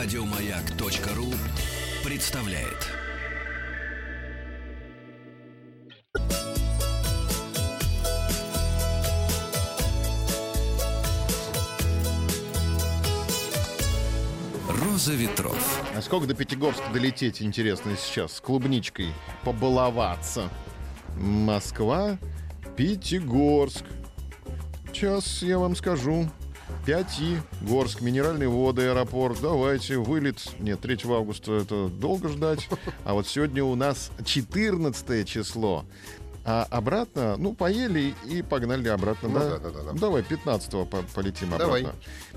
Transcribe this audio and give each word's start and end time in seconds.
Радиомаяк.ру 0.00 1.26
представляет. 2.04 2.86
Роза 14.68 15.14
ветров. 15.14 15.82
А 15.96 16.00
сколько 16.00 16.28
до 16.28 16.34
Пятигорска 16.34 16.84
долететь, 16.92 17.42
интересно, 17.42 17.96
сейчас? 17.96 18.34
С 18.34 18.40
клубничкой 18.40 19.08
побаловаться. 19.42 20.48
Москва, 21.16 22.18
Пятигорск. 22.76 23.84
Сейчас 24.92 25.42
я 25.42 25.58
вам 25.58 25.74
скажу. 25.74 26.30
Пяти, 26.86 27.38
Горск, 27.62 28.00
минеральные 28.00 28.48
воды, 28.48 28.86
аэропорт. 28.88 29.38
Давайте, 29.42 29.98
вылет. 29.98 30.42
Нет, 30.58 30.80
3 30.80 30.98
августа 31.04 31.52
это 31.54 31.88
долго 31.88 32.28
ждать. 32.28 32.68
А 33.04 33.14
вот 33.14 33.26
сегодня 33.26 33.62
у 33.64 33.74
нас 33.74 34.10
14 34.24 35.26
число. 35.28 35.84
А 36.50 36.66
обратно, 36.70 37.36
ну, 37.36 37.52
поели 37.52 38.14
и 38.24 38.40
погнали 38.40 38.88
обратно, 38.88 39.28
Ну 39.28 39.38
да? 39.38 39.50
да, 39.50 39.58
да, 39.58 39.70
да, 39.70 39.82
да. 39.82 39.92
Давай, 39.92 40.22
15-го 40.22 40.86
по- 40.86 41.02
полетим 41.14 41.52
обратно. 41.52 41.66
Давай. 41.66 41.86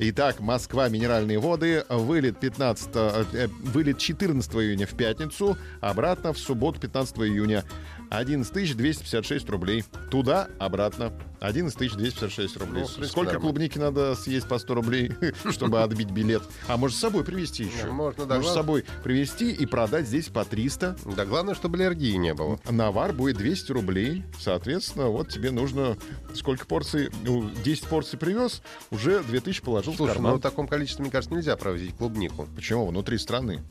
Итак, 0.00 0.40
Москва, 0.40 0.88
минеральные 0.88 1.38
воды, 1.38 1.84
вылет 1.88 2.40
15, 2.40 2.88
э, 2.94 3.46
вылет 3.62 3.98
14 3.98 4.54
июня 4.56 4.88
в 4.88 4.94
пятницу, 4.96 5.56
обратно 5.80 6.32
в 6.32 6.38
субботу 6.38 6.80
15 6.80 7.18
июня. 7.28 7.62
11 8.10 8.74
256 8.76 9.48
рублей. 9.48 9.84
Туда, 10.10 10.48
обратно. 10.58 11.12
11 11.42 11.76
256 11.76 12.56
рублей. 12.56 12.82
Ну, 12.82 12.86
принципе, 12.86 13.06
Сколько 13.06 13.32
нормально. 13.32 13.40
клубники 13.40 13.78
надо 13.78 14.14
съесть 14.14 14.46
по 14.48 14.58
100 14.58 14.74
рублей, 14.74 15.12
чтобы 15.50 15.82
отбить 15.82 16.10
билет? 16.10 16.42
А 16.68 16.76
может 16.76 16.96
с 16.96 17.00
собой 17.00 17.24
привезти 17.24 17.64
еще? 17.64 17.86
Ну, 17.86 17.92
можно, 17.92 18.26
да, 18.26 18.36
Может 18.36 18.50
с 18.50 18.54
собой 18.54 18.84
привезти 19.02 19.50
и 19.50 19.66
продать 19.66 20.06
здесь 20.06 20.28
по 20.28 20.44
300. 20.44 20.96
Да 21.16 21.24
главное, 21.24 21.54
чтобы 21.54 21.78
аллергии 21.78 22.14
не 22.14 22.32
было. 22.32 22.60
Навар 22.70 23.12
будет 23.12 23.38
200 23.38 23.72
рублей. 23.72 24.24
Соответственно, 24.38 25.08
вот 25.08 25.28
тебе 25.30 25.50
нужно 25.50 25.96
сколько 26.34 26.64
порций? 26.66 27.10
Ну, 27.24 27.50
10 27.64 27.84
порций 27.86 28.18
привез, 28.18 28.62
уже 28.90 29.22
2000 29.22 29.62
положил 29.62 29.92
в 29.94 29.96
Слушай, 29.96 30.14
карман. 30.14 30.32
ну 30.32 30.38
в 30.38 30.42
таком 30.42 30.68
количестве, 30.68 31.02
мне 31.02 31.10
кажется, 31.10 31.34
нельзя 31.34 31.56
провозить 31.56 31.96
клубнику. 31.96 32.46
Почему? 32.54 32.86
Внутри 32.86 33.18
страны. 33.18 33.62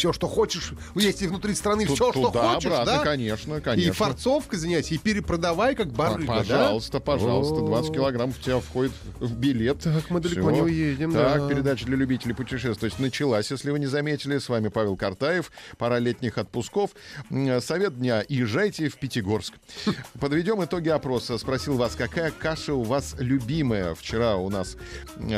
Все, 0.00 0.14
что 0.14 0.28
хочешь, 0.28 0.72
есть 0.94 1.20
и 1.20 1.26
внутри 1.26 1.54
страны 1.54 1.84
Ту- 1.84 1.94
все, 1.94 2.10
что 2.10 2.28
туда, 2.28 2.54
хочешь, 2.54 2.70
обратно, 2.70 2.92
да? 2.92 2.98
конечно, 3.04 3.60
конечно. 3.60 3.90
И 3.90 3.92
форцовкой 3.92 4.58
заняться, 4.58 4.94
и 4.94 4.96
перепродавай, 4.96 5.74
как 5.74 5.88
барыга, 5.92 6.26
да? 6.26 6.38
Пожалуйста, 6.38 7.00
пожалуйста, 7.00 7.56
20 7.56 7.90
О. 7.90 7.92
килограмм 7.92 8.32
в 8.32 8.40
тебя 8.40 8.60
входит 8.60 8.92
в 9.18 9.36
билет. 9.36 9.80
Так 9.80 10.08
мы 10.08 10.20
далеко 10.20 10.50
не 10.52 10.62
уедем, 10.62 11.12
Так, 11.12 11.40
да. 11.42 11.48
передача 11.50 11.84
для 11.84 11.98
любителей 11.98 12.32
путешествовать 12.34 12.98
началась, 12.98 13.50
если 13.50 13.70
вы 13.70 13.78
не 13.78 13.88
заметили. 13.88 14.38
С 14.38 14.48
вами 14.48 14.68
Павел 14.68 14.96
Картаев. 14.96 15.52
Пора 15.76 15.98
летних 15.98 16.38
отпусков. 16.38 16.92
Совет 17.60 17.98
дня. 17.98 18.24
Езжайте 18.26 18.88
в 18.88 18.96
Пятигорск. 18.96 19.52
Подведем 20.18 20.64
итоги 20.64 20.88
опроса. 20.88 21.36
Спросил 21.36 21.76
вас, 21.76 21.94
какая 21.94 22.30
каша 22.30 22.72
у 22.72 22.84
вас 22.84 23.16
любимая. 23.18 23.94
Вчера 23.94 24.36
у 24.36 24.48
нас 24.48 24.78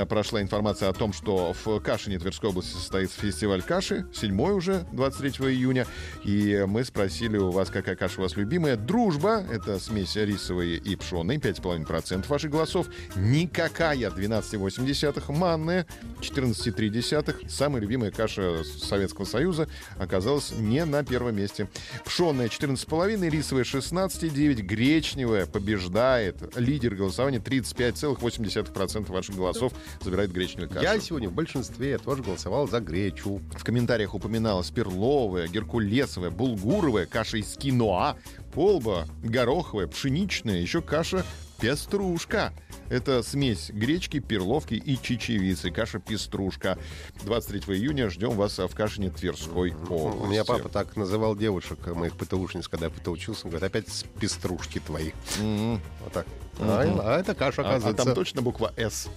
прошла 0.09 0.41
информация 0.41 0.89
о 0.89 0.93
том, 0.93 1.13
что 1.13 1.53
в 1.65 1.81
Кашине 1.81 2.21
Тверской 2.21 2.51
области 2.51 2.75
состоится 2.75 3.19
фестиваль 3.21 3.63
каши. 3.63 4.07
Седьмой 4.15 4.52
уже, 4.53 4.87
23 4.93 5.53
июня. 5.53 5.87
И 6.25 6.65
мы 6.67 6.85
спросили 6.85 7.37
у 7.37 7.51
вас, 7.51 7.71
какая 7.71 7.97
каша 7.97 8.21
у 8.21 8.23
вас 8.23 8.37
любимая. 8.37 8.77
Дружба. 8.77 9.45
Это 9.51 9.79
смесь 9.79 10.17
рисовой 10.17 10.77
и 10.77 10.97
пшеной. 10.97 11.37
5,5% 11.37 12.27
ваших 12.29 12.51
голосов. 12.51 12.87
Никакая. 13.17 14.11
12,8. 14.11 15.33
Манная. 15.33 15.87
14,3. 16.21 17.49
Самая 17.49 17.81
любимая 17.83 18.11
каша 18.11 18.65
Советского 18.65 19.25
Союза 19.25 19.69
оказалась 19.99 20.53
не 20.53 20.85
на 20.85 21.05
первом 21.05 21.37
месте. 21.37 21.69
Пшеная 22.05 22.49
14,5, 22.49 23.31
рисовая 23.31 23.65
16,9, 23.65 24.63
гречневая 24.63 25.47
побеждает. 25.47 26.57
Лидер 26.57 26.95
голосования 26.95 27.39
35,8% 27.39 29.11
ваших 29.11 29.37
голосов 29.37 29.73
забирает 30.01 30.33
гречневую 30.33 30.69
кашу. 30.69 30.83
Я 30.83 30.99
сегодня 31.01 31.29
в 31.29 31.33
большинстве 31.33 31.99
тоже 31.99 32.23
голосовал 32.23 32.69
за 32.69 32.81
гречу. 32.81 33.41
В 33.53 33.65
комментариях 33.65 34.15
упоминалась 34.43 34.71
перловая, 34.71 35.47
геркулесовая, 35.47 36.31
булгуровая, 36.31 37.07
каша 37.07 37.37
из 37.39 37.57
киноа, 37.57 38.17
полба, 38.53 39.07
гороховая, 39.23 39.87
пшеничная, 39.87 40.61
еще 40.61 40.83
каша 40.83 41.25
пеструшка. 41.61 42.53
Это 42.89 43.23
смесь 43.23 43.71
гречки, 43.71 44.19
перловки 44.19 44.75
и 44.75 45.01
чечевицы. 45.01 45.71
Каша 45.71 46.01
пеструшка. 46.01 46.77
23 47.23 47.77
июня 47.77 48.11
ждем 48.11 48.33
вас 48.33 48.59
в 48.59 48.75
Кашине 48.75 49.11
Тверской 49.11 49.73
области. 49.89 50.23
У 50.23 50.27
меня 50.27 50.45
папа 50.45 50.69
так 50.69 50.97
называл 50.97 51.37
девушек, 51.37 51.79
моих 51.95 52.17
ПТУшниц, 52.17 52.67
когда 52.67 52.87
я 52.87 52.91
ПТУ 52.91 53.13
учился. 53.13 53.47
Он 53.47 53.51
говорит, 53.53 53.65
опять 53.71 53.89
с 53.89 54.03
пеструшки 54.21 54.81
твои. 54.81 55.13
М. 55.41 55.81
Вот 56.03 56.13
так. 56.13 56.27
А, 56.59 56.83
а 56.83 57.21
это 57.21 57.35
каша, 57.37 57.63
А, 57.63 57.67
а 57.67 57.69
оказывается. 57.71 58.05
там 58.05 58.15
точно 58.15 58.43
буква 58.43 58.73
«С». 58.77 59.09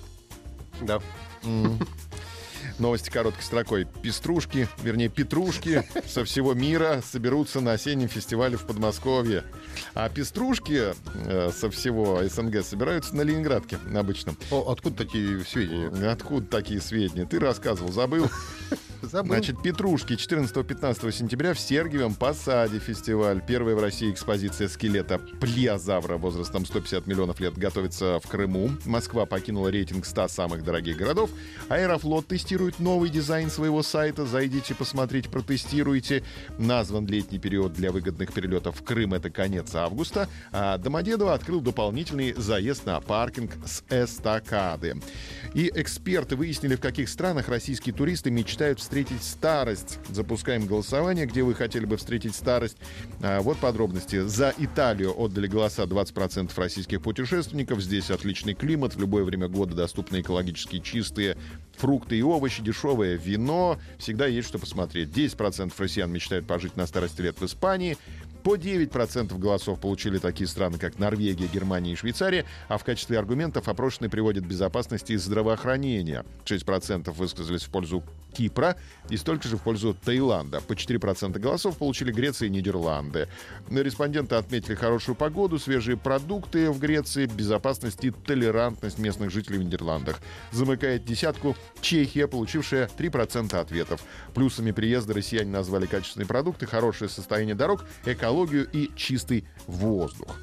Да. 0.81 1.02
Новости 2.80 3.09
короткой 3.09 3.44
строкой. 3.44 3.88
Пеструшки, 4.02 4.68
вернее, 4.81 5.09
петрушки 5.09 5.84
со 6.08 6.25
всего 6.25 6.53
мира 6.53 7.02
соберутся 7.09 7.62
на 7.62 7.74
осеннем 7.74 8.09
фестивале 8.09 8.58
в 8.58 8.66
Подмосковье. 8.66 9.44
А 9.94 10.09
пеструшки 10.09 10.94
э, 11.28 11.52
со 11.52 11.69
всего 11.69 12.22
СНГ 12.28 12.66
собираются 12.66 13.16
на 13.16 13.22
Ленинградке 13.22 13.78
обычно. 13.96 14.35
О, 14.52 14.72
откуда 14.72 14.97
такие 14.97 15.44
сведения? 15.46 16.09
Откуда 16.09 16.46
такие 16.47 16.81
сведения? 16.81 17.25
Ты 17.25 17.40
рассказывал, 17.40 17.91
забыл? 17.91 18.30
Забыл. 19.06 19.34
Значит, 19.34 19.62
Петрушки 19.62 20.14
14-15 20.14 21.12
сентября 21.12 21.54
в 21.54 21.60
Сергиевом 21.60 22.16
Посаде 22.16 22.80
фестиваль. 22.80 23.42
Первая 23.46 23.76
в 23.76 23.80
России 23.80 24.12
экспозиция 24.12 24.68
скелета 24.68 25.20
плеозавра 25.40 26.18
возрастом 26.18 26.66
150 26.66 27.06
миллионов 27.06 27.40
лет 27.40 27.58
готовится 27.58 28.20
в 28.24 28.28
Крыму. 28.28 28.72
Москва 28.86 29.26
покинула 29.26 29.70
рейтинг 29.70 30.06
100 30.06 30.28
самых 30.30 30.64
дорогих 30.64 30.98
городов. 30.98 31.30
Аэрофлот 31.70 32.28
тестирует 32.28 32.80
новый 32.80 33.10
дизайн 33.10 33.50
своего 33.50 33.84
сайта. 33.84 34.26
Зайдите, 34.26 34.74
посмотрите, 34.74 35.30
протестируйте. 35.30 36.24
Назван 36.58 37.06
летний 37.06 37.40
период 37.40 37.74
для 37.74 37.92
выгодных 37.92 38.34
перелетов 38.34 38.80
в 38.80 38.84
Крым. 38.84 39.14
Это 39.14 39.30
конец 39.30 39.76
августа. 39.76 40.28
А 40.52 40.78
Домодедово 40.78 41.34
открыл 41.34 41.62
дополнительный 41.62 42.34
заезд 42.34 42.86
на 42.86 43.00
паркинг 43.00 43.52
с 43.66 43.84
эстакады. 43.90 45.00
И 45.54 45.72
эксперты 45.76 46.36
выяснили, 46.36 46.76
в 46.76 46.82
каких 46.82 47.08
странах 47.08 47.50
российские 47.50 47.94
туристы 47.94 48.32
мечтают 48.32 48.80
встретить 48.80 48.95
старость. 49.22 50.00
Запускаем 50.10 50.66
голосование, 50.66 51.26
где 51.26 51.44
вы 51.44 51.54
хотели 51.54 51.86
бы 51.86 51.98
встретить 51.98 52.34
старость. 52.34 52.78
А, 53.22 53.42
вот 53.42 53.58
подробности. 53.58 54.22
За 54.22 54.54
Италию 54.58 55.14
отдали 55.20 55.48
голоса 55.48 55.84
20% 55.84 56.52
российских 56.56 57.02
путешественников. 57.02 57.82
Здесь 57.82 58.10
отличный 58.10 58.54
климат, 58.54 58.96
в 58.96 59.00
любое 59.00 59.24
время 59.24 59.50
года 59.50 59.76
доступны 59.76 60.22
экологически 60.22 60.80
чистые 60.80 61.36
фрукты 61.78 62.18
и 62.18 62.22
овощи, 62.22 62.64
дешевое 62.64 63.16
вино. 63.16 63.78
Всегда 63.98 64.28
есть 64.28 64.48
что 64.48 64.60
посмотреть. 64.60 65.10
10% 65.10 65.74
россиян 65.78 66.12
мечтают 66.12 66.48
пожить 66.48 66.78
на 66.78 66.88
старости 66.88 67.22
лет 67.22 67.40
в 67.40 67.46
Испании. 67.46 67.98
По 68.46 68.58
9% 68.58 69.38
голосов 69.40 69.80
получили 69.80 70.20
такие 70.20 70.48
страны, 70.48 70.78
как 70.78 71.00
Норвегия, 71.00 71.48
Германия 71.48 71.94
и 71.94 71.96
Швейцария, 71.96 72.46
а 72.68 72.78
в 72.78 72.84
качестве 72.84 73.18
аргументов 73.18 73.68
опрошенные 73.68 74.12
приводят 74.12 74.46
безопасность 74.46 75.10
и 75.10 75.18
здравоохранение. 75.18 76.24
6% 76.46 77.12
высказались 77.12 77.64
в 77.64 77.70
пользу 77.70 78.04
Кипра 78.35 78.75
и 79.09 79.18
столько 79.18 79.47
же 79.47 79.57
в 79.57 79.62
пользу 79.62 79.94
Таиланда. 79.94 80.62
По 80.62 80.73
4% 80.73 81.40
голосов 81.40 81.78
получили 81.78 82.12
Греция 82.12 82.47
и 82.47 82.50
Нидерланды. 82.50 83.28
Респонденты 83.69 84.35
отметили 84.35 84.75
хорошую 84.75 85.16
погоду, 85.16 85.57
свежие 85.59 85.97
продукты 85.97 86.69
в 86.69 86.79
Греции, 86.79 87.25
безопасность 87.25 88.03
и 88.03 88.12
толерантность 88.12 89.00
местных 89.00 89.32
жителей 89.32 89.59
в 89.59 89.64
Нидерландах. 89.64 90.20
Замыкает 90.52 91.05
десятку 91.05 91.55
Чехия, 91.82 92.28
получившая 92.28 92.90
3% 92.97 93.55
ответов. 93.55 94.03
Плюсами 94.34 94.72
приезда 94.72 95.14
россияне 95.14 95.52
назвали 95.52 95.85
качественные 95.85 96.28
продукты, 96.28 96.66
хорошее 96.66 97.09
состояние 97.09 97.55
дорог, 97.55 97.85
экологию 98.05 98.67
и 98.72 98.91
чистый 98.96 99.46
воздух. 99.67 100.38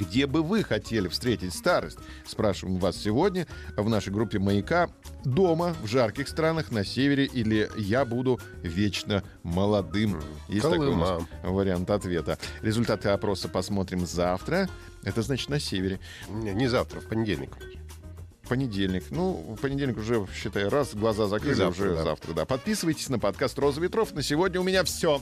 Где 0.00 0.26
бы 0.26 0.42
вы 0.42 0.64
хотели 0.64 1.08
встретить 1.08 1.52
старость? 1.54 1.98
Спрашиваем 2.26 2.78
вас 2.78 2.96
сегодня 2.96 3.46
в 3.76 3.86
нашей 3.88 4.10
группе 4.12 4.38
«Маяка». 4.38 4.88
Дома, 5.24 5.76
в 5.82 5.86
жарких 5.86 6.26
странах, 6.26 6.70
на 6.70 6.84
севере 6.86 7.26
или 7.26 7.70
«Я 7.76 8.06
буду 8.06 8.40
вечно 8.62 9.22
молодым». 9.42 10.18
Есть 10.48 10.62
такой 10.62 10.88
у 10.88 10.96
нас 10.96 11.08
Колыма. 11.10 11.28
вариант 11.42 11.90
ответа. 11.90 12.38
Результаты 12.62 13.10
опроса 13.10 13.48
посмотрим 13.48 14.06
завтра. 14.06 14.70
Это 15.04 15.20
значит 15.20 15.50
на 15.50 15.60
севере. 15.60 16.00
Не, 16.30 16.54
не 16.54 16.66
завтра, 16.68 17.00
в 17.00 17.06
понедельник. 17.06 17.50
Понедельник. 18.48 19.04
Ну, 19.10 19.54
в 19.56 19.60
понедельник 19.60 19.98
уже, 19.98 20.26
считай, 20.34 20.66
раз, 20.66 20.94
глаза 20.94 21.26
закрыли, 21.26 21.52
И 21.52 21.56
завтра, 21.56 21.82
уже 21.84 21.94
да. 21.96 22.02
завтра, 22.04 22.32
да. 22.32 22.44
Подписывайтесь 22.46 23.10
на 23.10 23.18
подкаст 23.18 23.58
«Роза 23.58 23.82
ветров». 23.82 24.12
На 24.14 24.22
сегодня 24.22 24.60
у 24.60 24.64
меня 24.64 24.82
все. 24.84 25.20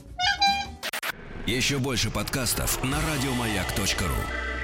Еще 1.45 1.79
больше 1.79 2.09
подкастов 2.09 2.81
на 2.83 2.97
радиомаяк.ру. 3.01 4.58